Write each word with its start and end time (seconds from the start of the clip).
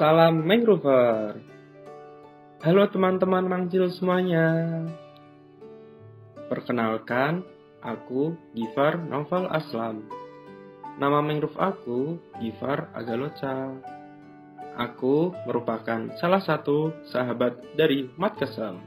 Salam 0.00 0.48
Mangrover. 0.48 1.36
Halo 2.64 2.88
teman-teman 2.88 3.44
mangcil 3.44 3.84
semuanya. 3.92 4.48
Perkenalkan, 6.48 7.44
aku 7.84 8.32
Gifar 8.56 8.96
Novel 8.96 9.44
Aslam. 9.52 10.08
Nama 10.96 11.20
mangrove 11.20 11.52
aku 11.60 12.16
Gifar 12.40 12.88
Agaloca. 12.96 13.76
Aku 14.80 15.36
merupakan 15.44 16.16
salah 16.16 16.40
satu 16.40 16.96
sahabat 17.12 17.60
dari 17.76 18.08
Mat 18.16 18.40
Kesem. 18.40 18.80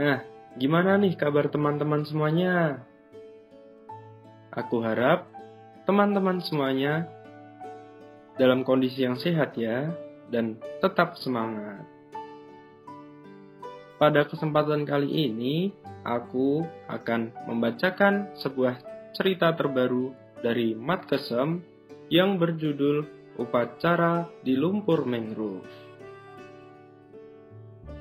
Nah, 0.00 0.24
gimana 0.56 0.96
nih 0.96 1.12
kabar 1.12 1.52
teman-teman 1.52 2.08
semuanya? 2.08 2.88
Aku 4.48 4.80
harap 4.80 5.28
teman-teman 5.84 6.40
semuanya 6.40 7.04
dalam 8.42 8.66
kondisi 8.66 9.06
yang 9.06 9.14
sehat 9.14 9.54
ya, 9.54 9.94
dan 10.26 10.58
tetap 10.82 11.14
semangat. 11.22 11.86
Pada 14.02 14.26
kesempatan 14.26 14.82
kali 14.82 15.30
ini, 15.30 15.70
aku 16.02 16.66
akan 16.90 17.30
membacakan 17.46 18.34
sebuah 18.42 18.82
cerita 19.14 19.54
terbaru 19.54 20.10
dari 20.42 20.74
Mat 20.74 21.06
Kesem 21.06 21.62
yang 22.10 22.34
berjudul 22.34 23.06
Upacara 23.38 24.26
di 24.42 24.58
Lumpur 24.58 25.06
Mangrove. 25.06 25.70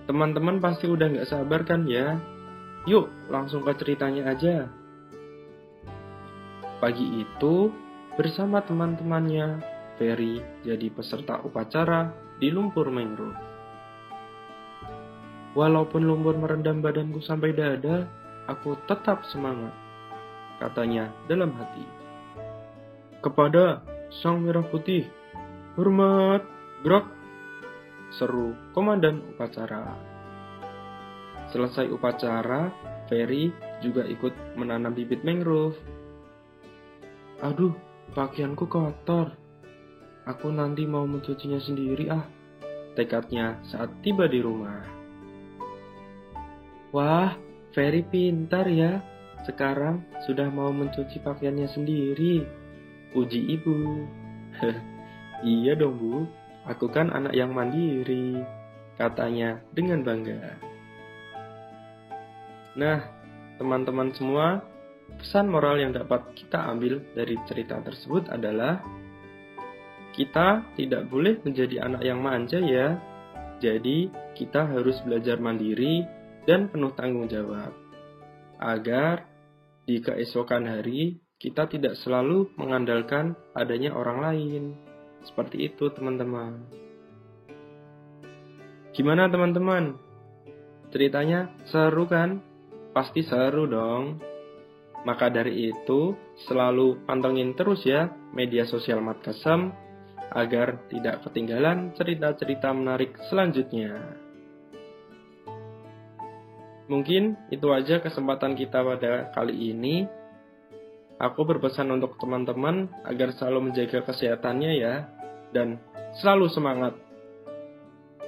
Teman-teman 0.10 0.58
pasti 0.58 0.90
udah 0.90 1.06
nggak 1.06 1.30
sabar 1.30 1.62
kan 1.70 1.86
ya? 1.86 2.18
Yuk, 2.90 3.30
langsung 3.30 3.62
ke 3.62 3.78
ceritanya 3.78 4.34
aja. 4.34 4.66
Pagi 6.82 7.22
itu, 7.22 7.70
bersama 8.18 8.66
teman-temannya, 8.66 9.62
Ferry 10.02 10.42
jadi 10.66 10.90
peserta 10.90 11.46
upacara 11.46 12.10
di 12.42 12.50
lumpur 12.50 12.90
mangrove. 12.90 13.38
Walaupun 15.54 16.02
lumpur 16.10 16.34
merendam 16.42 16.82
badanku 16.82 17.22
sampai 17.22 17.54
dada, 17.54 18.10
aku 18.50 18.82
tetap 18.90 19.22
semangat, 19.30 19.70
katanya 20.58 21.14
dalam 21.30 21.54
hati. 21.54 21.86
Kepada 23.22 23.86
Sang 24.10 24.42
Merah 24.42 24.66
Putih, 24.66 25.06
hormat, 25.78 26.42
gerak, 26.82 27.06
seru 28.18 28.58
komandan 28.74 29.22
upacara. 29.38 29.86
Selesai 31.54 31.94
upacara, 31.94 32.74
Ferry 33.06 33.54
juga 33.86 34.02
ikut 34.10 34.58
menanam 34.58 34.98
bibit 34.98 35.22
mangrove. 35.22 35.78
Aduh, 37.46 37.78
pakaianku 38.18 38.66
kotor, 38.66 39.38
Aku 40.30 40.54
nanti 40.54 40.86
mau 40.86 41.10
mencucinya 41.10 41.58
sendiri 41.58 42.06
ah. 42.14 42.26
Tekadnya 42.94 43.58
saat 43.66 43.90
tiba 44.06 44.30
di 44.30 44.38
rumah. 44.44 44.84
Wah, 46.92 47.34
Ferry 47.72 48.04
pintar 48.06 48.68
ya. 48.68 49.02
Sekarang 49.48 50.06
sudah 50.28 50.52
mau 50.54 50.70
mencuci 50.70 51.24
pakaiannya 51.24 51.68
sendiri. 51.72 52.46
Puji 53.16 53.40
ibu. 53.58 54.06
iya 55.48 55.74
dong 55.74 55.98
bu, 55.98 56.28
aku 56.68 56.92
kan 56.92 57.10
anak 57.10 57.34
yang 57.34 57.56
mandiri. 57.56 58.44
Katanya 59.00 59.58
dengan 59.74 60.06
bangga. 60.06 60.60
Nah, 62.78 63.02
teman-teman 63.58 64.14
semua, 64.14 64.62
pesan 65.18 65.50
moral 65.50 65.82
yang 65.82 65.92
dapat 65.96 66.22
kita 66.38 66.70
ambil 66.70 67.02
dari 67.18 67.36
cerita 67.50 67.82
tersebut 67.82 68.30
adalah 68.30 68.80
kita 70.22 70.70
tidak 70.78 71.10
boleh 71.10 71.42
menjadi 71.42 71.82
anak 71.82 72.06
yang 72.06 72.22
manja 72.22 72.62
ya. 72.62 72.94
Jadi, 73.58 74.14
kita 74.38 74.70
harus 74.70 75.02
belajar 75.02 75.42
mandiri 75.42 76.06
dan 76.46 76.70
penuh 76.70 76.94
tanggung 76.94 77.26
jawab. 77.26 77.74
Agar 78.62 79.26
di 79.90 79.98
keesokan 79.98 80.70
hari 80.70 81.18
kita 81.42 81.66
tidak 81.66 81.98
selalu 81.98 82.54
mengandalkan 82.54 83.34
adanya 83.58 83.98
orang 83.98 84.22
lain. 84.22 84.64
Seperti 85.26 85.66
itu, 85.66 85.90
teman-teman. 85.90 86.70
Gimana, 88.94 89.26
teman-teman? 89.26 89.98
Ceritanya 90.94 91.50
seru 91.66 92.06
kan? 92.06 92.46
Pasti 92.94 93.26
seru 93.26 93.66
dong. 93.66 94.22
Maka 95.02 95.34
dari 95.34 95.74
itu, 95.74 96.14
selalu 96.46 97.10
pantengin 97.10 97.58
terus 97.58 97.82
ya 97.90 98.14
media 98.38 98.70
sosial 98.70 99.02
Matkasem 99.02 99.91
agar 100.32 100.88
tidak 100.88 101.24
ketinggalan 101.28 101.92
cerita-cerita 101.96 102.72
menarik 102.72 103.20
selanjutnya. 103.28 104.00
Mungkin 106.88 107.40
itu 107.52 107.68
aja 107.72 108.04
kesempatan 108.04 108.56
kita 108.56 108.84
pada 108.84 109.32
kali 109.32 109.72
ini. 109.72 110.08
Aku 111.22 111.46
berpesan 111.46 111.88
untuk 111.94 112.18
teman-teman 112.18 112.90
agar 113.06 113.32
selalu 113.32 113.72
menjaga 113.72 114.04
kesehatannya 114.04 114.72
ya, 114.76 115.06
dan 115.54 115.78
selalu 116.20 116.50
semangat. 116.50 116.98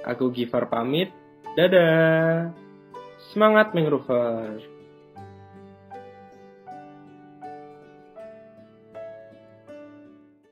Aku 0.06 0.30
Gifar 0.30 0.70
pamit, 0.70 1.10
dadah! 1.58 2.54
Semangat 3.32 3.74
Mangrover! 3.74 4.73